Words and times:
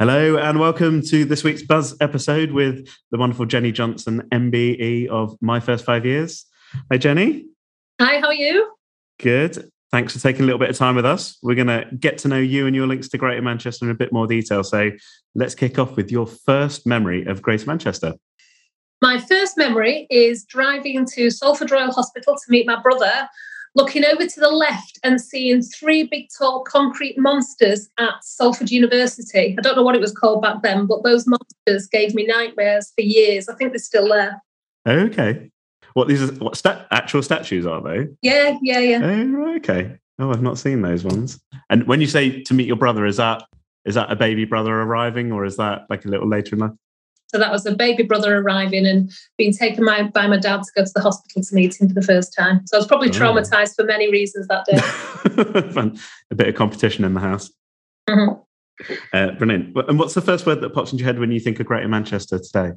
Hello 0.00 0.36
and 0.36 0.60
welcome 0.60 1.02
to 1.02 1.24
this 1.24 1.42
week's 1.42 1.64
Buzz 1.64 1.96
episode 2.00 2.52
with 2.52 2.88
the 3.10 3.18
wonderful 3.18 3.46
Jenny 3.46 3.72
Johnson, 3.72 4.22
MBE 4.30 5.08
of 5.08 5.36
My 5.40 5.58
First 5.58 5.84
Five 5.84 6.06
Years. 6.06 6.46
Hi, 6.88 6.98
Jenny. 6.98 7.46
Hi, 8.00 8.20
how 8.20 8.28
are 8.28 8.32
you? 8.32 8.74
Good. 9.18 9.68
Thanks 9.90 10.12
for 10.12 10.20
taking 10.20 10.42
a 10.42 10.44
little 10.44 10.60
bit 10.60 10.70
of 10.70 10.76
time 10.76 10.94
with 10.94 11.04
us. 11.04 11.36
We're 11.42 11.56
going 11.56 11.66
to 11.66 11.84
get 11.98 12.16
to 12.18 12.28
know 12.28 12.38
you 12.38 12.68
and 12.68 12.76
your 12.76 12.86
links 12.86 13.08
to 13.08 13.18
Greater 13.18 13.42
Manchester 13.42 13.86
in 13.86 13.90
a 13.90 13.94
bit 13.94 14.12
more 14.12 14.28
detail. 14.28 14.62
So 14.62 14.92
let's 15.34 15.56
kick 15.56 15.80
off 15.80 15.96
with 15.96 16.12
your 16.12 16.28
first 16.28 16.86
memory 16.86 17.26
of 17.26 17.42
Greater 17.42 17.66
Manchester. 17.66 18.14
My 19.02 19.18
first 19.18 19.56
memory 19.56 20.06
is 20.10 20.44
driving 20.44 21.06
to 21.14 21.28
Salford 21.28 21.72
Royal 21.72 21.90
Hospital 21.90 22.36
to 22.36 22.50
meet 22.50 22.68
my 22.68 22.80
brother 22.80 23.28
looking 23.78 24.04
over 24.04 24.26
to 24.26 24.40
the 24.40 24.50
left 24.50 24.98
and 25.04 25.20
seeing 25.20 25.62
three 25.62 26.02
big 26.02 26.28
tall 26.36 26.64
concrete 26.64 27.16
monsters 27.16 27.88
at 27.98 28.22
Salford 28.22 28.70
University. 28.70 29.54
I 29.56 29.62
don't 29.62 29.76
know 29.76 29.84
what 29.84 29.94
it 29.94 30.00
was 30.00 30.12
called 30.12 30.42
back 30.42 30.62
then, 30.62 30.86
but 30.86 31.04
those 31.04 31.26
monsters 31.26 31.86
gave 31.86 32.12
me 32.14 32.26
nightmares 32.26 32.92
for 32.94 33.02
years. 33.02 33.48
I 33.48 33.54
think 33.54 33.70
they're 33.70 33.78
still 33.78 34.08
there. 34.08 34.42
Okay. 34.86 35.50
What 35.94 36.08
these 36.08 36.22
are 36.22 36.32
what 36.34 36.56
stat, 36.56 36.86
actual 36.90 37.22
statues 37.22 37.66
are 37.66 37.80
they? 37.80 38.08
Yeah, 38.20 38.58
yeah, 38.62 38.80
yeah. 38.80 39.00
Oh, 39.02 39.54
okay. 39.56 39.96
Oh, 40.18 40.30
I've 40.30 40.42
not 40.42 40.58
seen 40.58 40.82
those 40.82 41.04
ones. 41.04 41.40
And 41.70 41.86
when 41.86 42.00
you 42.00 42.08
say 42.08 42.42
to 42.42 42.54
meet 42.54 42.66
your 42.66 42.76
brother, 42.76 43.06
is 43.06 43.16
that 43.18 43.44
is 43.84 43.94
that 43.94 44.10
a 44.10 44.16
baby 44.16 44.44
brother 44.44 44.74
arriving, 44.82 45.32
or 45.32 45.44
is 45.44 45.56
that 45.56 45.86
like 45.88 46.04
a 46.04 46.08
little 46.08 46.28
later 46.28 46.56
in 46.56 46.60
life? 46.60 46.72
So 47.28 47.38
that 47.38 47.52
was 47.52 47.66
a 47.66 47.74
baby 47.74 48.02
brother 48.02 48.38
arriving 48.38 48.86
and 48.86 49.12
being 49.36 49.52
taken 49.52 49.84
by, 49.84 50.04
by 50.04 50.26
my 50.26 50.38
dad 50.38 50.62
to 50.62 50.72
go 50.74 50.84
to 50.84 50.92
the 50.94 51.02
hospital 51.02 51.42
to 51.42 51.54
meet 51.54 51.78
him 51.78 51.88
for 51.88 51.94
the 51.94 52.02
first 52.02 52.34
time. 52.34 52.66
So 52.66 52.76
I 52.76 52.80
was 52.80 52.86
probably 52.86 53.10
oh. 53.10 53.12
traumatized 53.12 53.76
for 53.76 53.84
many 53.84 54.10
reasons 54.10 54.46
that 54.48 54.64
day. 54.64 54.78
a 56.30 56.34
bit 56.34 56.48
of 56.48 56.54
competition 56.54 57.04
in 57.04 57.14
the 57.14 57.20
house. 57.20 57.50
Mm-hmm. 58.08 58.40
Uh, 59.12 59.32
brilliant. 59.32 59.76
And 59.88 59.98
what's 59.98 60.14
the 60.14 60.22
first 60.22 60.46
word 60.46 60.60
that 60.60 60.72
pops 60.72 60.92
into 60.92 61.02
your 61.02 61.12
head 61.12 61.18
when 61.18 61.32
you 61.32 61.40
think 61.40 61.60
of 61.60 61.66
Greater 61.66 61.88
Manchester 61.88 62.38
today? 62.38 62.72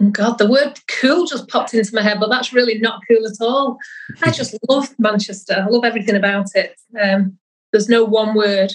Oh 0.00 0.10
God, 0.10 0.38
the 0.38 0.48
word 0.48 0.80
cool 0.88 1.26
just 1.26 1.48
popped 1.48 1.74
into 1.74 1.94
my 1.94 2.02
head, 2.02 2.18
but 2.18 2.30
that's 2.30 2.52
really 2.52 2.78
not 2.78 3.02
cool 3.08 3.26
at 3.26 3.36
all. 3.40 3.78
I 4.22 4.30
just 4.32 4.56
love 4.68 4.88
Manchester. 4.98 5.64
I 5.66 5.70
love 5.70 5.84
everything 5.84 6.16
about 6.16 6.46
it. 6.54 6.76
Um, 7.00 7.38
there's 7.72 7.88
no 7.88 8.04
one 8.04 8.34
word 8.34 8.72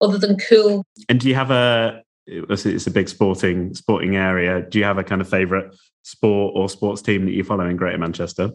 other 0.00 0.18
than 0.18 0.38
cool. 0.38 0.84
And 1.08 1.20
do 1.20 1.28
you 1.28 1.34
have 1.34 1.50
a 1.50 2.02
it's 2.26 2.86
a 2.86 2.90
big 2.90 3.08
sporting 3.08 3.74
sporting 3.74 4.16
area. 4.16 4.62
Do 4.62 4.78
you 4.78 4.84
have 4.84 4.98
a 4.98 5.04
kind 5.04 5.20
of 5.20 5.28
favourite 5.28 5.74
sport 6.02 6.54
or 6.56 6.68
sports 6.68 7.02
team 7.02 7.24
that 7.26 7.32
you 7.32 7.44
follow 7.44 7.66
in 7.66 7.76
Greater 7.76 7.98
Manchester? 7.98 8.50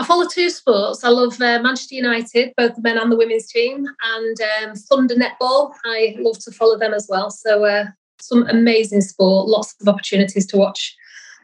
I 0.00 0.04
follow 0.04 0.28
two 0.28 0.48
sports. 0.50 1.02
I 1.02 1.08
love 1.08 1.40
uh, 1.40 1.60
Manchester 1.60 1.96
United, 1.96 2.52
both 2.56 2.76
the 2.76 2.82
men 2.82 2.98
and 2.98 3.10
the 3.10 3.16
women's 3.16 3.48
team, 3.48 3.84
and 4.04 4.36
um, 4.40 4.74
Thunder 4.76 5.16
Netball. 5.16 5.72
I 5.84 6.14
love 6.18 6.38
to 6.40 6.52
follow 6.52 6.78
them 6.78 6.94
as 6.94 7.08
well. 7.08 7.30
So 7.30 7.64
uh, 7.64 7.86
some 8.20 8.46
amazing 8.48 9.00
sport, 9.00 9.48
lots 9.48 9.74
of 9.80 9.88
opportunities 9.88 10.46
to 10.46 10.56
watch, 10.56 10.94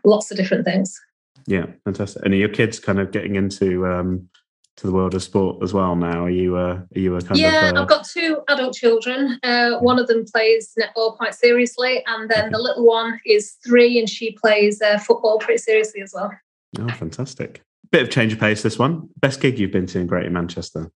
lots 0.05 0.31
of 0.31 0.37
different 0.37 0.65
things. 0.65 1.01
Yeah, 1.47 1.67
fantastic. 1.85 2.25
And 2.25 2.33
are 2.33 2.37
your 2.37 2.49
kids 2.49 2.79
kind 2.79 3.01
of 3.01 3.11
getting 3.11 3.35
into 3.35 3.87
um, 3.87 4.29
to 4.77 4.87
the 4.87 4.93
world 4.93 5.15
of 5.15 5.23
sport 5.23 5.63
as 5.63 5.73
well 5.73 5.95
now? 5.95 6.25
Are 6.25 6.31
you 6.31 6.57
uh, 6.57 6.81
are 6.95 6.99
you 6.99 7.17
a 7.17 7.23
kind 7.23 7.39
yeah, 7.39 7.47
of? 7.47 7.75
Yeah, 7.75 7.81
uh... 7.81 7.83
I've 7.83 7.89
got 7.89 8.07
two 8.07 8.43
adult 8.49 8.75
children. 8.75 9.39
Uh, 9.43 9.79
one 9.79 9.99
of 9.99 10.07
them 10.07 10.25
plays 10.25 10.73
netball 10.79 11.17
quite 11.17 11.35
seriously, 11.35 12.03
and 12.07 12.31
then 12.31 12.51
the 12.51 12.59
little 12.59 12.85
one 12.85 13.21
is 13.27 13.57
three, 13.65 13.99
and 13.99 14.09
she 14.09 14.33
plays 14.33 14.81
uh, 14.83 14.99
football 14.99 15.39
pretty 15.39 15.59
seriously 15.59 16.01
as 16.01 16.13
well. 16.15 16.33
Oh, 16.79 16.89
fantastic! 16.89 17.63
Bit 17.93 18.03
of 18.03 18.11
change 18.11 18.33
of 18.33 18.41
pace. 18.41 18.63
This 18.63 18.79
one, 18.79 19.09
best 19.21 19.41
gig 19.41 19.59
you've 19.59 19.71
been 19.71 19.87
to 19.87 20.01
in 20.01 20.07
Greater 20.07 20.31
Manchester. 20.31 20.91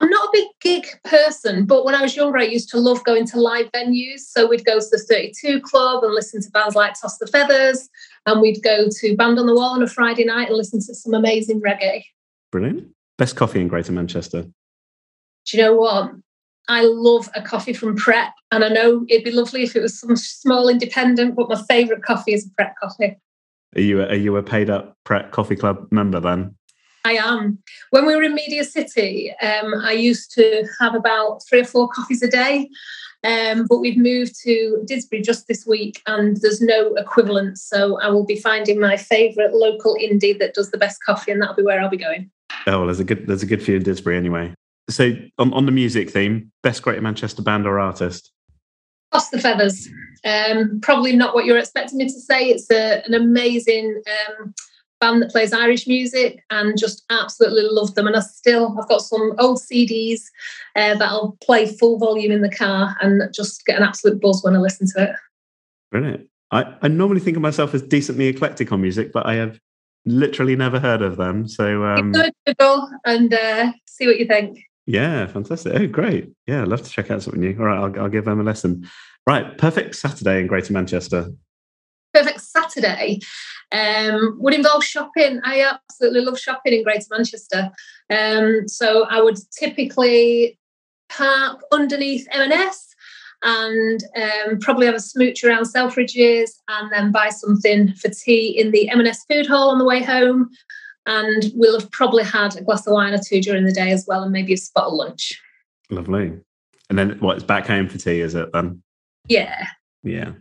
I'm 0.00 0.08
not 0.08 0.28
a 0.28 0.30
big 0.32 0.48
gig 0.60 0.86
person, 1.04 1.66
but 1.66 1.84
when 1.84 1.94
I 1.94 2.00
was 2.00 2.16
younger, 2.16 2.38
I 2.38 2.44
used 2.44 2.70
to 2.70 2.78
love 2.78 3.04
going 3.04 3.26
to 3.26 3.40
live 3.40 3.70
venues. 3.72 4.20
So 4.20 4.48
we'd 4.48 4.64
go 4.64 4.78
to 4.78 4.86
the 4.90 4.98
32 4.98 5.60
Club 5.60 6.02
and 6.02 6.14
listen 6.14 6.40
to 6.40 6.50
bands 6.50 6.74
like 6.74 6.94
Toss 6.98 7.18
the 7.18 7.26
Feathers, 7.26 7.88
and 8.24 8.40
we'd 8.40 8.62
go 8.62 8.88
to 8.88 9.16
Band 9.16 9.38
on 9.38 9.46
the 9.46 9.54
Wall 9.54 9.74
on 9.74 9.82
a 9.82 9.86
Friday 9.86 10.24
night 10.24 10.48
and 10.48 10.56
listen 10.56 10.80
to 10.80 10.94
some 10.94 11.12
amazing 11.12 11.60
reggae. 11.60 12.04
Brilliant. 12.50 12.88
Best 13.18 13.36
coffee 13.36 13.60
in 13.60 13.68
Greater 13.68 13.92
Manchester. 13.92 14.42
Do 14.42 15.56
you 15.56 15.62
know 15.62 15.74
what? 15.74 16.12
I 16.68 16.82
love 16.84 17.28
a 17.34 17.42
coffee 17.42 17.72
from 17.72 17.96
Pret, 17.96 18.32
and 18.50 18.64
I 18.64 18.68
know 18.68 19.04
it'd 19.08 19.24
be 19.24 19.32
lovely 19.32 19.64
if 19.64 19.76
it 19.76 19.82
was 19.82 19.98
some 19.98 20.16
small 20.16 20.68
independent, 20.68 21.34
but 21.36 21.48
my 21.48 21.60
favourite 21.68 22.02
coffee 22.02 22.32
is 22.32 22.46
a 22.46 22.50
Pret 22.56 22.74
coffee. 22.80 23.18
Are 23.76 23.80
you 23.80 24.00
a, 24.00 24.06
are 24.06 24.14
you 24.14 24.36
a 24.36 24.42
paid 24.42 24.70
up 24.70 24.96
Pret 25.04 25.30
Coffee 25.30 25.56
Club 25.56 25.86
member 25.90 26.20
then? 26.20 26.54
I 27.04 27.12
am. 27.12 27.58
When 27.90 28.06
we 28.06 28.14
were 28.14 28.22
in 28.22 28.34
Media 28.34 28.64
City, 28.64 29.32
um, 29.42 29.74
I 29.82 29.92
used 29.92 30.32
to 30.34 30.66
have 30.80 30.94
about 30.94 31.40
three 31.48 31.60
or 31.60 31.64
four 31.64 31.88
coffees 31.88 32.22
a 32.22 32.28
day. 32.28 32.68
Um, 33.22 33.66
but 33.68 33.78
we've 33.78 33.98
moved 33.98 34.34
to 34.44 34.82
Didsbury 34.88 35.22
just 35.22 35.46
this 35.46 35.66
week 35.66 36.00
and 36.06 36.38
there's 36.40 36.62
no 36.62 36.94
equivalent. 36.94 37.58
So 37.58 38.00
I 38.00 38.08
will 38.08 38.24
be 38.24 38.36
finding 38.36 38.80
my 38.80 38.96
favourite 38.96 39.52
local 39.52 39.94
indie 39.94 40.38
that 40.38 40.54
does 40.54 40.70
the 40.70 40.78
best 40.78 41.02
coffee 41.04 41.30
and 41.30 41.40
that'll 41.40 41.54
be 41.54 41.62
where 41.62 41.80
I'll 41.80 41.90
be 41.90 41.98
going. 41.98 42.30
Oh, 42.66 42.78
well, 42.78 42.86
there's 42.86 43.00
a 43.00 43.04
good 43.04 43.26
there's 43.26 43.42
a 43.42 43.46
good 43.46 43.62
few 43.62 43.76
in 43.76 43.82
Didsbury 43.82 44.16
anyway. 44.16 44.54
So 44.88 45.12
on, 45.38 45.52
on 45.52 45.66
the 45.66 45.72
music 45.72 46.10
theme, 46.10 46.50
best 46.62 46.82
Greater 46.82 47.02
Manchester 47.02 47.42
band 47.42 47.66
or 47.66 47.78
artist? 47.78 48.32
Toss 49.12 49.28
the 49.28 49.38
Feathers. 49.38 49.88
Um, 50.24 50.80
probably 50.80 51.14
not 51.14 51.34
what 51.34 51.44
you're 51.44 51.58
expecting 51.58 51.98
me 51.98 52.06
to 52.06 52.20
say. 52.20 52.48
It's 52.48 52.70
a, 52.70 53.02
an 53.06 53.14
amazing 53.14 54.02
um, 54.06 54.54
band 55.00 55.22
that 55.22 55.30
plays 55.30 55.52
Irish 55.52 55.86
music 55.86 56.44
and 56.50 56.78
just 56.78 57.04
absolutely 57.10 57.62
love 57.62 57.94
them. 57.94 58.06
And 58.06 58.16
I 58.16 58.20
still, 58.20 58.76
I've 58.78 58.88
got 58.88 59.00
some 59.00 59.34
old 59.38 59.58
CDs 59.58 60.20
uh, 60.76 60.94
that 60.94 61.08
I'll 61.08 61.36
play 61.42 61.66
full 61.66 61.98
volume 61.98 62.30
in 62.32 62.42
the 62.42 62.50
car 62.50 62.96
and 63.00 63.22
just 63.34 63.64
get 63.66 63.78
an 63.78 63.82
absolute 63.82 64.20
buzz 64.20 64.42
when 64.44 64.54
I 64.54 64.58
listen 64.58 64.86
to 64.94 65.04
it. 65.04 65.16
Brilliant. 65.90 66.28
I, 66.52 66.76
I 66.82 66.88
normally 66.88 67.20
think 67.20 67.36
of 67.36 67.42
myself 67.42 67.74
as 67.74 67.82
decently 67.82 68.26
eclectic 68.26 68.72
on 68.72 68.80
music, 68.80 69.12
but 69.12 69.26
I 69.26 69.34
have 69.34 69.58
literally 70.04 70.56
never 70.56 70.80
heard 70.80 71.02
of 71.02 71.16
them. 71.16 71.48
So 71.48 71.84
um, 71.84 72.12
Google 72.46 72.90
and 73.04 73.32
uh, 73.32 73.72
see 73.86 74.06
what 74.06 74.18
you 74.18 74.26
think. 74.26 74.60
Yeah, 74.86 75.26
fantastic. 75.26 75.72
Oh, 75.74 75.86
great. 75.86 76.30
Yeah, 76.46 76.62
I'd 76.62 76.68
love 76.68 76.82
to 76.82 76.90
check 76.90 77.10
out 77.10 77.22
something 77.22 77.40
new. 77.40 77.56
All 77.58 77.66
right, 77.66 77.78
I'll, 77.78 78.02
I'll 78.02 78.08
give 78.08 78.24
them 78.24 78.40
a 78.40 78.42
lesson. 78.42 78.88
Right, 79.26 79.56
perfect 79.56 79.94
Saturday 79.94 80.40
in 80.40 80.46
Greater 80.46 80.72
Manchester. 80.72 81.30
Perfect 82.12 82.40
Saturday 82.40 83.20
um, 83.72 84.36
would 84.40 84.54
involve 84.54 84.84
shopping. 84.84 85.40
I 85.44 85.62
absolutely 85.62 86.22
love 86.22 86.38
shopping 86.38 86.72
in 86.72 86.84
Greater 86.84 87.06
Manchester. 87.10 87.70
Um, 88.10 88.66
so 88.68 89.06
I 89.08 89.20
would 89.20 89.38
typically 89.58 90.58
park 91.08 91.62
underneath 91.72 92.26
M&S 92.30 92.94
and 93.42 94.02
um, 94.16 94.58
probably 94.58 94.86
have 94.86 94.94
a 94.94 95.00
smooch 95.00 95.42
around 95.44 95.64
Selfridges 95.64 96.50
and 96.68 96.92
then 96.92 97.10
buy 97.10 97.30
something 97.30 97.94
for 97.94 98.10
tea 98.10 98.48
in 98.48 98.70
the 98.70 98.88
M&S 98.90 99.24
food 99.24 99.46
hall 99.46 99.70
on 99.70 99.78
the 99.78 99.84
way 99.84 100.02
home. 100.02 100.50
And 101.06 101.50
we'll 101.54 101.78
have 101.80 101.90
probably 101.90 102.24
had 102.24 102.56
a 102.56 102.62
glass 102.62 102.86
of 102.86 102.92
wine 102.92 103.14
or 103.14 103.20
two 103.26 103.40
during 103.40 103.64
the 103.64 103.72
day 103.72 103.90
as 103.90 104.04
well 104.06 104.22
and 104.22 104.32
maybe 104.32 104.52
a 104.52 104.58
spot 104.58 104.88
of 104.88 104.92
lunch. 104.92 105.40
Lovely. 105.90 106.32
And 106.90 106.98
then 106.98 107.18
what, 107.20 107.36
it's 107.36 107.44
back 107.44 107.66
home 107.66 107.88
for 107.88 107.98
tea, 107.98 108.20
is 108.20 108.34
it 108.34 108.52
then? 108.52 108.82
Yeah. 109.28 109.66
Yeah. 110.02 110.32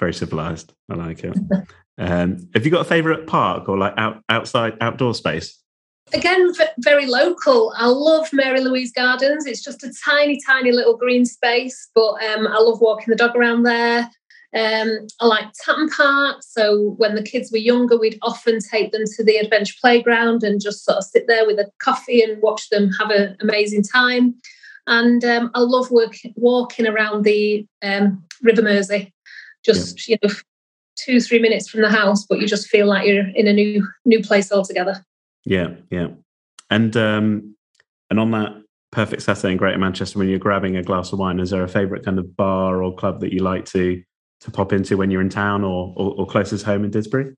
Very 0.00 0.12
civilized. 0.12 0.72
I 0.90 0.94
like 0.94 1.22
it. 1.22 1.36
Um, 1.98 2.48
have 2.54 2.64
you 2.64 2.70
got 2.70 2.80
a 2.80 2.84
favourite 2.84 3.26
park 3.26 3.68
or 3.68 3.76
like 3.78 3.94
out, 3.96 4.22
outside 4.28 4.76
outdoor 4.80 5.14
space? 5.14 5.58
Again, 6.14 6.52
very 6.78 7.06
local. 7.06 7.72
I 7.76 7.86
love 7.86 8.28
Marie 8.32 8.60
Louise 8.60 8.92
Gardens. 8.92 9.46
It's 9.46 9.62
just 9.62 9.82
a 9.82 9.92
tiny, 10.04 10.38
tiny 10.46 10.72
little 10.72 10.96
green 10.96 11.24
space, 11.24 11.88
but 11.94 12.22
um, 12.24 12.46
I 12.46 12.58
love 12.58 12.80
walking 12.80 13.10
the 13.10 13.16
dog 13.16 13.34
around 13.34 13.62
there. 13.62 14.10
Um, 14.54 15.06
I 15.20 15.26
like 15.26 15.46
Tatton 15.64 15.88
Park. 15.88 16.42
So 16.42 16.94
when 16.98 17.14
the 17.14 17.22
kids 17.22 17.50
were 17.50 17.58
younger, 17.58 17.98
we'd 17.98 18.18
often 18.20 18.58
take 18.60 18.92
them 18.92 19.04
to 19.16 19.24
the 19.24 19.36
adventure 19.36 19.74
playground 19.80 20.42
and 20.42 20.60
just 20.60 20.84
sort 20.84 20.98
of 20.98 21.04
sit 21.04 21.26
there 21.26 21.46
with 21.46 21.58
a 21.58 21.70
coffee 21.78 22.22
and 22.22 22.42
watch 22.42 22.68
them 22.68 22.90
have 22.98 23.10
an 23.10 23.36
amazing 23.40 23.82
time. 23.82 24.34
And 24.86 25.24
um, 25.24 25.50
I 25.54 25.60
love 25.60 25.90
work, 25.90 26.16
walking 26.34 26.86
around 26.86 27.24
the 27.24 27.66
um, 27.82 28.22
River 28.42 28.62
Mersey, 28.62 29.14
just 29.64 30.06
yeah. 30.08 30.16
you 30.22 30.28
know 30.28 30.34
two 30.96 31.20
three 31.20 31.38
minutes 31.38 31.68
from 31.68 31.80
the 31.80 31.88
house 31.88 32.26
but 32.26 32.40
you 32.40 32.46
just 32.46 32.68
feel 32.68 32.86
like 32.86 33.06
you're 33.06 33.28
in 33.34 33.46
a 33.46 33.52
new 33.52 33.86
new 34.04 34.22
place 34.22 34.52
altogether 34.52 35.04
yeah 35.44 35.68
yeah 35.90 36.08
and 36.70 36.96
um 36.96 37.54
and 38.10 38.20
on 38.20 38.30
that 38.30 38.52
perfect 38.90 39.22
saturday 39.22 39.52
in 39.52 39.56
greater 39.56 39.78
manchester 39.78 40.18
when 40.18 40.28
you're 40.28 40.38
grabbing 40.38 40.76
a 40.76 40.82
glass 40.82 41.12
of 41.12 41.18
wine 41.18 41.40
is 41.40 41.50
there 41.50 41.64
a 41.64 41.68
favorite 41.68 42.04
kind 42.04 42.18
of 42.18 42.36
bar 42.36 42.82
or 42.82 42.94
club 42.94 43.20
that 43.20 43.32
you 43.32 43.40
like 43.40 43.64
to 43.64 44.02
to 44.40 44.50
pop 44.50 44.72
into 44.72 44.96
when 44.96 45.10
you're 45.10 45.22
in 45.22 45.30
town 45.30 45.64
or 45.64 45.94
or, 45.96 46.14
or 46.18 46.26
closest 46.26 46.64
home 46.64 46.84
in 46.84 46.90
didsbury 46.90 47.34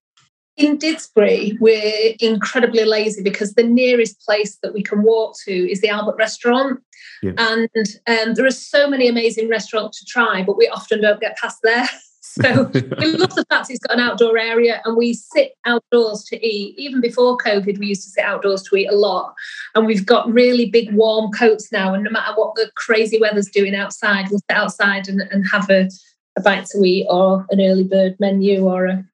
in 0.57 0.79
Didsbury, 0.79 1.59
we're 1.59 2.15
incredibly 2.21 2.85
lazy 2.85 3.23
because 3.23 3.55
the 3.55 3.65
nearest 3.65 4.21
place 4.21 4.57
that 4.62 4.73
we 4.73 4.83
can 4.83 5.03
walk 5.03 5.35
to 5.45 5.53
is 5.53 5.81
the 5.81 5.89
Albert 5.89 6.17
restaurant. 6.17 6.81
Yeah. 7.23 7.33
And 7.39 7.69
um, 8.07 8.35
there 8.35 8.47
are 8.47 8.53
so 8.53 8.89
many 8.89 9.09
amazing 9.09 9.49
restaurants 9.49 9.99
to 9.99 10.05
try, 10.07 10.45
but 10.45 10.57
we 10.57 10.69
often 10.69 11.00
don't 11.00 11.21
get 11.21 11.37
past 11.37 11.59
there. 11.62 11.89
So 12.43 12.65
we 12.99 13.07
love 13.13 13.35
the 13.35 13.45
fact 13.49 13.71
it's 13.71 13.79
got 13.79 13.97
an 13.97 14.01
outdoor 14.01 14.37
area 14.37 14.81
and 14.85 14.97
we 14.97 15.15
sit 15.15 15.53
outdoors 15.65 16.25
to 16.25 16.47
eat. 16.47 16.75
Even 16.77 17.01
before 17.01 17.39
COVID, 17.39 17.79
we 17.79 17.87
used 17.87 18.03
to 18.05 18.11
sit 18.11 18.25
outdoors 18.25 18.63
to 18.65 18.77
eat 18.77 18.91
a 18.91 18.97
lot. 18.97 19.35
And 19.75 19.87
we've 19.87 20.05
got 20.05 20.33
really 20.33 20.69
big 20.69 20.93
warm 20.93 21.31
coats 21.31 21.71
now. 21.71 21.95
And 21.95 22.03
no 22.03 22.11
matter 22.11 22.33
what 22.35 22.57
the 22.57 22.71
crazy 22.75 23.21
weather's 23.21 23.49
doing 23.49 23.75
outside, 23.75 24.27
we'll 24.31 24.41
sit 24.51 24.57
outside 24.57 25.09
and, 25.09 25.21
and 25.31 25.47
have 25.47 25.71
a, 25.71 25.89
a 26.37 26.41
bite 26.41 26.67
to 26.67 26.83
eat 26.83 27.07
or 27.09 27.47
an 27.51 27.61
early 27.61 27.85
bird 27.85 28.17
menu 28.19 28.65
or 28.65 28.87
a, 28.87 29.05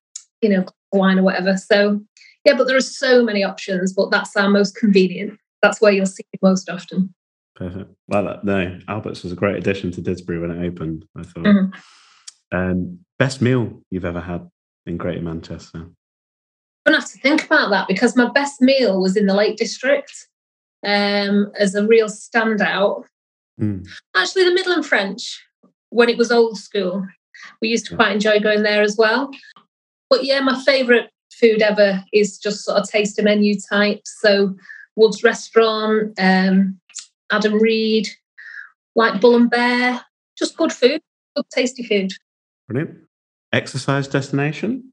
you 0.41 0.49
know, 0.49 0.65
wine 0.93 1.19
or 1.19 1.23
whatever. 1.23 1.57
So 1.59 2.01
yeah, 2.45 2.55
but 2.57 2.67
there 2.67 2.77
are 2.77 2.81
so 2.81 3.23
many 3.23 3.45
options, 3.45 3.93
but 3.93 4.11
that's 4.11 4.35
our 4.37 4.49
most 4.49 4.77
convenient. 4.77 5.39
That's 5.63 5.81
where 5.81 5.93
you'll 5.93 6.07
see 6.07 6.25
it 6.33 6.41
most 6.43 6.71
often. 6.71 7.15
Perfect. 7.55 7.91
Well, 8.09 8.41
no, 8.43 8.79
Albert's 8.89 9.23
was 9.23 9.33
a 9.33 9.37
great 9.37 9.57
addition 9.57 9.91
to 9.93 10.01
Didsbury 10.01 10.41
when 10.41 10.51
it 10.51 10.67
opened. 10.67 11.05
I 11.15 11.23
thought. 11.23 11.45
Mm-hmm. 11.45 11.79
Um, 12.53 13.01
best 13.19 13.41
meal 13.41 13.83
you've 13.91 14.05
ever 14.05 14.21
had 14.21 14.49
in 14.87 14.97
Greater 14.97 15.23
Manchester? 15.23 15.79
I'm 15.79 15.95
gonna 16.87 17.01
have 17.01 17.11
to 17.11 17.19
think 17.19 17.45
about 17.45 17.71
that 17.71 17.89
because 17.89 18.17
my 18.17 18.31
best 18.31 18.61
meal 18.61 19.01
was 19.01 19.17
in 19.17 19.27
the 19.27 19.35
Lake 19.35 19.57
District 19.57 20.13
um, 20.85 21.53
as 21.59 21.75
a 21.75 21.87
real 21.87 22.09
standout. 22.09 23.05
Mm. 23.61 23.87
Actually, 24.17 24.45
the 24.45 24.55
Midland 24.55 24.87
French 24.87 25.41
when 25.91 26.09
it 26.09 26.17
was 26.17 26.33
old 26.33 26.57
school, 26.57 27.07
we 27.61 27.69
used 27.69 27.87
to 27.87 27.97
quite 27.97 28.13
enjoy 28.13 28.41
going 28.41 28.63
there 28.63 28.83
as 28.83 28.97
well. 28.97 29.31
But 30.09 30.25
yeah, 30.25 30.41
my 30.41 30.61
favourite 30.65 31.11
food 31.33 31.63
ever 31.63 32.05
is 32.13 32.39
just 32.39 32.65
sort 32.65 32.79
of 32.79 32.89
taster 32.89 33.23
menu 33.23 33.57
type. 33.71 34.01
So 34.05 34.55
Wood's 34.97 35.23
Restaurant, 35.23 36.13
um, 36.19 36.81
Adam 37.31 37.55
Reid, 37.55 38.09
like 38.97 39.21
Bull 39.21 39.37
and 39.37 39.51
Bear, 39.51 40.01
just 40.39 40.57
good 40.57 40.73
food, 40.73 41.01
good 41.37 41.47
tasty 41.55 41.83
food. 41.83 42.13
Brilliant. 42.71 42.99
Exercise 43.53 44.07
destination? 44.07 44.93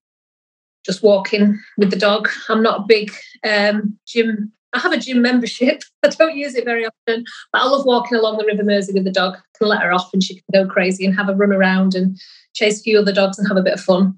Just 0.84 1.04
walking 1.04 1.62
with 1.78 1.92
the 1.92 1.96
dog. 1.96 2.28
I'm 2.50 2.64
not 2.64 2.80
a 2.80 2.86
big 2.88 3.12
um, 3.48 4.00
gym. 4.08 4.52
I 4.74 4.80
have 4.80 4.94
a 4.94 4.98
gym 4.98 5.22
membership. 5.22 5.84
I 6.04 6.08
don't 6.08 6.36
use 6.36 6.56
it 6.56 6.66
very 6.66 6.88
often, 6.88 7.24
but 7.54 7.62
I 7.62 7.66
love 7.68 7.86
walking 7.86 8.18
along 8.18 8.40
the 8.40 8.46
River 8.46 8.64
Mersey 8.64 8.94
with 8.94 9.04
the 9.04 9.12
dog. 9.12 9.36
I 9.36 9.58
can 9.60 9.68
let 9.68 9.84
her 9.84 9.94
off 9.94 10.12
and 10.12 10.24
she 10.24 10.34
can 10.34 10.44
go 10.52 10.66
crazy 10.68 11.06
and 11.06 11.16
have 11.16 11.30
a 11.30 11.36
run 11.36 11.54
around 11.54 11.94
and 11.94 12.20
chase 12.56 12.80
a 12.80 12.84
few 12.84 12.98
other 12.98 13.14
dogs 13.14 13.38
and 13.38 13.48
have 13.48 13.58
a 13.58 13.62
bit 13.62 13.76
of 13.76 13.80
fun. 13.80 14.18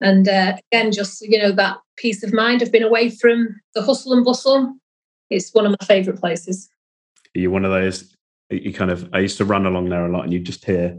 And 0.00 0.26
uh, 0.26 0.56
again, 0.72 0.90
just 0.90 1.20
you 1.20 1.38
know 1.38 1.52
that 1.52 1.76
peace 1.98 2.22
of 2.22 2.32
mind 2.32 2.62
of 2.62 2.72
being 2.72 2.84
away 2.84 3.10
from 3.10 3.54
the 3.74 3.82
hustle 3.82 4.14
and 4.14 4.24
bustle. 4.24 4.76
It's 5.28 5.52
one 5.52 5.66
of 5.66 5.76
my 5.78 5.86
favourite 5.86 6.18
places. 6.18 6.70
Are 7.36 7.40
you 7.40 7.50
one 7.50 7.66
of 7.66 7.70
those? 7.70 8.16
You 8.48 8.72
kind 8.72 8.90
of. 8.90 9.10
I 9.12 9.18
used 9.18 9.36
to 9.38 9.44
run 9.44 9.66
along 9.66 9.90
there 9.90 10.06
a 10.06 10.10
lot, 10.10 10.24
and 10.24 10.32
you'd 10.32 10.46
just 10.46 10.64
hear 10.64 10.98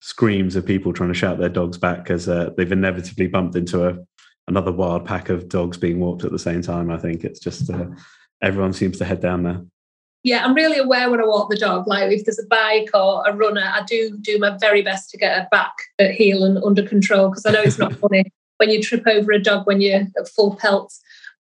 screams 0.00 0.56
of 0.56 0.64
people 0.64 0.92
trying 0.92 1.12
to 1.12 1.18
shout 1.18 1.38
their 1.38 1.48
dogs 1.48 1.78
back 1.78 2.04
because 2.04 2.28
uh, 2.28 2.50
they've 2.56 2.72
inevitably 2.72 3.26
bumped 3.26 3.56
into 3.56 3.86
a 3.86 3.98
another 4.46 4.72
wild 4.72 5.04
pack 5.04 5.28
of 5.28 5.48
dogs 5.48 5.76
being 5.76 6.00
walked 6.00 6.24
at 6.24 6.32
the 6.32 6.38
same 6.38 6.62
time. 6.62 6.90
I 6.90 6.96
think 6.96 7.22
it's 7.22 7.38
just 7.38 7.70
uh, 7.70 7.86
everyone 8.42 8.72
seems 8.72 8.98
to 8.98 9.04
head 9.04 9.20
down 9.20 9.42
there. 9.42 9.60
Yeah, 10.24 10.44
I'm 10.44 10.54
really 10.54 10.78
aware 10.78 11.10
when 11.10 11.20
I 11.20 11.26
walk 11.26 11.50
the 11.50 11.56
dog. 11.56 11.86
Like 11.86 12.10
if 12.10 12.24
there's 12.24 12.40
a 12.40 12.46
bike 12.46 12.90
or 12.92 13.22
a 13.26 13.34
runner, 13.34 13.62
I 13.62 13.84
do 13.84 14.16
do 14.20 14.38
my 14.38 14.56
very 14.58 14.82
best 14.82 15.10
to 15.10 15.18
get 15.18 15.36
her 15.36 15.48
back 15.50 15.72
at 15.98 16.12
heel 16.12 16.44
and 16.44 16.62
under 16.64 16.82
control 16.82 17.28
because 17.28 17.46
I 17.46 17.52
know 17.52 17.62
it's 17.62 17.78
not 17.78 17.92
funny 18.00 18.24
when 18.56 18.70
you 18.70 18.82
trip 18.82 19.06
over 19.06 19.32
a 19.32 19.40
dog 19.40 19.66
when 19.66 19.80
you're 19.80 20.00
at 20.00 20.28
full 20.34 20.56
pelt. 20.56 20.92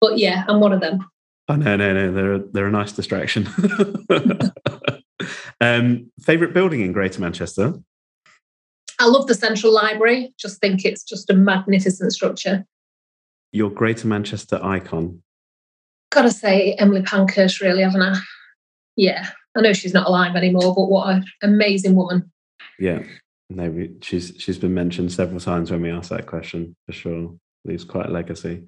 But 0.00 0.18
yeah, 0.18 0.44
I'm 0.46 0.60
one 0.60 0.72
of 0.72 0.80
them. 0.80 1.06
Oh 1.48 1.56
no, 1.56 1.76
no, 1.76 1.94
no! 1.94 2.12
They're 2.12 2.38
they're 2.38 2.66
a 2.66 2.70
nice 2.70 2.92
distraction. 2.92 3.48
um, 5.60 6.10
favorite 6.20 6.52
building 6.52 6.80
in 6.80 6.92
Greater 6.92 7.20
Manchester? 7.20 7.74
I 8.98 9.06
love 9.06 9.26
the 9.26 9.34
Central 9.34 9.72
Library. 9.72 10.34
Just 10.38 10.60
think 10.60 10.84
it's 10.84 11.02
just 11.02 11.30
a 11.30 11.34
magnificent 11.34 12.12
structure. 12.12 12.64
Your 13.52 13.70
Greater 13.70 14.06
Manchester 14.06 14.58
icon? 14.62 15.22
Gotta 16.10 16.30
say, 16.30 16.72
Emily 16.74 17.02
Pankhurst, 17.02 17.60
really, 17.60 17.82
haven't 17.82 18.02
I? 18.02 18.18
Yeah, 18.96 19.28
I 19.56 19.60
know 19.60 19.72
she's 19.72 19.94
not 19.94 20.06
alive 20.06 20.36
anymore, 20.36 20.74
but 20.74 20.86
what 20.86 21.08
an 21.08 21.24
amazing 21.42 21.94
woman. 21.94 22.30
Yeah, 22.78 23.02
no, 23.50 23.88
she's 24.00 24.32
she's 24.38 24.58
been 24.58 24.74
mentioned 24.74 25.12
several 25.12 25.40
times 25.40 25.70
when 25.70 25.82
we 25.82 25.90
asked 25.90 26.10
that 26.10 26.26
question 26.26 26.76
for 26.86 26.92
sure. 26.92 27.34
Leaves 27.64 27.84
quite 27.84 28.06
a 28.06 28.12
legacy. 28.12 28.64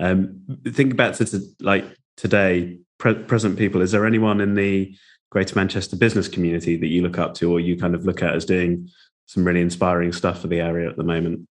Um, 0.00 0.40
think 0.66 0.96
back 0.96 1.14
to, 1.14 1.24
to 1.24 1.40
like 1.60 1.84
today, 2.16 2.78
pre- 2.98 3.14
present 3.14 3.58
people. 3.58 3.80
Is 3.80 3.92
there 3.92 4.06
anyone 4.06 4.40
in 4.40 4.54
the 4.54 4.94
Greater 5.30 5.54
Manchester 5.54 5.96
business 5.96 6.28
community 6.28 6.76
that 6.76 6.86
you 6.86 7.02
look 7.02 7.18
up 7.18 7.34
to, 7.34 7.52
or 7.52 7.60
you 7.60 7.76
kind 7.76 7.94
of 7.94 8.04
look 8.04 8.22
at 8.22 8.34
as 8.34 8.44
doing 8.44 8.88
some 9.28 9.44
really 9.44 9.60
inspiring 9.60 10.10
stuff 10.10 10.40
for 10.40 10.48
the 10.48 10.58
area 10.58 10.88
at 10.88 10.96
the 10.96 11.04
moment. 11.04 11.46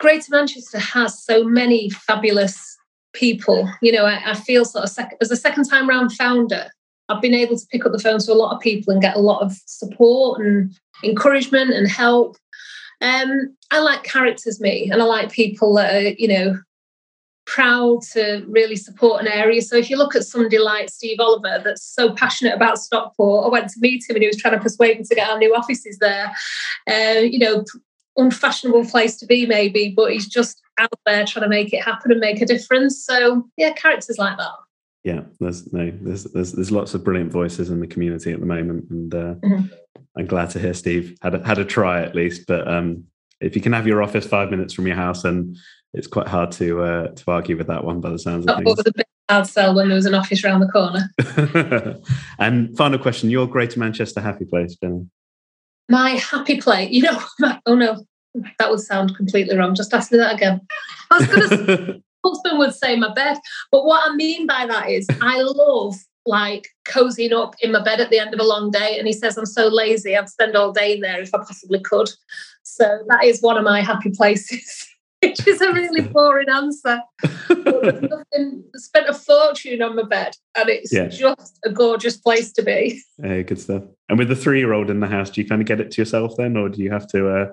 Greater 0.00 0.26
Manchester 0.30 0.78
has 0.78 1.22
so 1.22 1.44
many 1.44 1.88
fabulous 1.88 2.76
people. 3.12 3.70
You 3.80 3.92
know, 3.92 4.04
I, 4.04 4.32
I 4.32 4.34
feel 4.34 4.64
sort 4.64 4.84
of 4.84 4.90
sec- 4.90 5.16
as 5.20 5.30
a 5.30 5.36
second 5.36 5.64
time 5.64 5.88
round 5.88 6.12
founder, 6.12 6.68
I've 7.08 7.22
been 7.22 7.34
able 7.34 7.56
to 7.56 7.66
pick 7.70 7.86
up 7.86 7.92
the 7.92 8.00
phone 8.00 8.18
to 8.18 8.32
a 8.32 8.34
lot 8.34 8.54
of 8.54 8.60
people 8.60 8.92
and 8.92 9.00
get 9.00 9.16
a 9.16 9.20
lot 9.20 9.42
of 9.42 9.52
support 9.66 10.40
and 10.40 10.76
encouragement 11.04 11.72
and 11.72 11.88
help. 11.88 12.36
Um, 13.00 13.56
I 13.70 13.78
like 13.78 14.02
characters, 14.02 14.60
me, 14.60 14.90
and 14.90 15.00
I 15.00 15.04
like 15.04 15.30
people 15.30 15.74
that 15.74 15.94
are, 15.94 16.08
you 16.18 16.28
know, 16.28 16.58
proud 17.54 18.00
to 18.12 18.44
really 18.48 18.76
support 18.76 19.20
an 19.20 19.26
area. 19.26 19.60
So 19.60 19.76
if 19.76 19.90
you 19.90 19.96
look 19.96 20.14
at 20.14 20.22
somebody 20.22 20.58
like 20.58 20.88
Steve 20.88 21.18
Oliver, 21.18 21.60
that's 21.64 21.84
so 21.84 22.14
passionate 22.14 22.54
about 22.54 22.78
Stockport, 22.78 23.46
I 23.46 23.48
went 23.48 23.68
to 23.70 23.80
meet 23.80 24.08
him 24.08 24.16
and 24.16 24.22
he 24.22 24.28
was 24.28 24.36
trying 24.36 24.54
to 24.54 24.60
persuade 24.60 24.98
me 24.98 25.04
to 25.04 25.14
get 25.14 25.28
our 25.28 25.38
new 25.38 25.54
offices 25.54 25.98
there. 25.98 26.32
Uh, 26.88 27.20
you 27.20 27.40
know, 27.40 27.64
unfashionable 28.16 28.84
place 28.84 29.16
to 29.16 29.26
be 29.26 29.46
maybe, 29.46 29.92
but 29.96 30.12
he's 30.12 30.28
just 30.28 30.62
out 30.78 30.90
there 31.06 31.24
trying 31.26 31.42
to 31.42 31.48
make 31.48 31.72
it 31.72 31.82
happen 31.82 32.12
and 32.12 32.20
make 32.20 32.40
a 32.40 32.46
difference. 32.46 33.04
So 33.04 33.48
yeah, 33.56 33.72
characters 33.72 34.18
like 34.18 34.36
that. 34.36 34.54
Yeah, 35.02 35.22
there's 35.40 35.72
no, 35.72 35.90
there's 36.02 36.24
there's 36.24 36.52
there's 36.52 36.70
lots 36.70 36.94
of 36.94 37.02
brilliant 37.02 37.32
voices 37.32 37.70
in 37.70 37.80
the 37.80 37.86
community 37.86 38.32
at 38.32 38.40
the 38.40 38.46
moment, 38.46 38.90
and 38.90 39.14
uh, 39.14 39.34
mm-hmm. 39.42 39.66
I'm 40.16 40.26
glad 40.26 40.50
to 40.50 40.58
hear 40.58 40.74
Steve 40.74 41.16
had 41.22 41.34
a, 41.34 41.46
had 41.46 41.58
a 41.58 41.64
try 41.64 42.02
at 42.02 42.14
least. 42.14 42.46
But 42.46 42.68
um, 42.68 43.04
if 43.40 43.56
you 43.56 43.62
can 43.62 43.72
have 43.72 43.86
your 43.86 44.02
office 44.02 44.26
five 44.26 44.50
minutes 44.50 44.74
from 44.74 44.86
your 44.86 44.96
house 44.96 45.24
and 45.24 45.56
it's 45.92 46.06
quite 46.06 46.28
hard 46.28 46.52
to 46.52 46.82
uh, 46.82 47.08
to 47.08 47.30
argue 47.30 47.56
with 47.56 47.66
that 47.66 47.84
one 47.84 48.00
by 48.00 48.10
the 48.10 48.18
sounds 48.18 48.46
of 48.46 48.56
things. 48.56 48.76
was 48.76 48.86
a 48.86 48.92
bit 48.92 49.06
hard 49.28 49.46
sell 49.46 49.74
when 49.74 49.88
there 49.88 49.96
was 49.96 50.06
an 50.06 50.14
office 50.14 50.44
around 50.44 50.60
the 50.60 50.68
corner. 50.68 51.10
and 52.38 52.76
final 52.76 52.98
question: 52.98 53.30
Your 53.30 53.46
Greater 53.46 53.80
Manchester 53.80 54.20
happy 54.20 54.44
place, 54.44 54.76
Jenny? 54.76 55.06
My 55.88 56.10
happy 56.10 56.60
place. 56.60 56.90
You 56.90 57.02
know, 57.02 57.20
my, 57.40 57.60
oh 57.66 57.74
no, 57.74 58.04
that 58.58 58.70
would 58.70 58.80
sound 58.80 59.16
completely 59.16 59.56
wrong. 59.56 59.74
Just 59.74 59.92
ask 59.92 60.12
me 60.12 60.18
that 60.18 60.34
again. 60.34 60.60
I 61.10 61.18
was 61.18 61.26
going 61.26 61.48
to. 61.66 62.02
husband 62.24 62.58
would 62.58 62.74
say 62.74 62.96
my 62.96 63.12
bed, 63.12 63.38
but 63.72 63.84
what 63.84 64.08
I 64.08 64.14
mean 64.14 64.46
by 64.46 64.66
that 64.66 64.90
is 64.90 65.06
I 65.22 65.40
love 65.40 65.96
like 66.26 66.68
cozying 66.86 67.32
up 67.32 67.54
in 67.60 67.72
my 67.72 67.82
bed 67.82 67.98
at 67.98 68.10
the 68.10 68.18
end 68.18 68.34
of 68.34 68.40
a 68.40 68.44
long 68.44 68.70
day. 68.70 68.98
And 68.98 69.06
he 69.06 69.12
says, 69.12 69.36
I'm 69.36 69.46
so 69.46 69.68
lazy, 69.68 70.16
I'd 70.16 70.28
spend 70.28 70.54
all 70.54 70.70
day 70.70 70.94
in 70.94 71.00
there 71.00 71.20
if 71.20 71.34
I 71.34 71.38
possibly 71.38 71.80
could. 71.80 72.10
So 72.62 73.02
that 73.08 73.24
is 73.24 73.40
one 73.40 73.56
of 73.56 73.64
my 73.64 73.80
happy 73.80 74.10
places. 74.10 74.86
Which 75.22 75.46
is 75.46 75.60
a 75.60 75.72
really 75.72 76.00
boring 76.12 76.48
answer. 76.48 77.00
nothing, 77.48 78.64
spent 78.76 79.08
a 79.08 79.14
fortune 79.14 79.82
on 79.82 79.96
my 79.96 80.02
bed, 80.02 80.34
and 80.56 80.68
it's 80.68 80.92
yeah. 80.92 81.08
just 81.08 81.58
a 81.64 81.70
gorgeous 81.70 82.16
place 82.16 82.52
to 82.52 82.62
be. 82.62 83.02
Hey, 83.22 83.42
good 83.42 83.60
stuff. 83.60 83.82
And 84.08 84.18
with 84.18 84.28
the 84.28 84.36
three-year-old 84.36 84.90
in 84.90 85.00
the 85.00 85.06
house, 85.06 85.30
do 85.30 85.40
you 85.40 85.48
kind 85.48 85.60
of 85.60 85.68
get 85.68 85.80
it 85.80 85.90
to 85.92 86.00
yourself 86.00 86.34
then, 86.36 86.56
or 86.56 86.68
do 86.68 86.82
you 86.82 86.90
have 86.90 87.06
to 87.08 87.28
uh, 87.28 87.46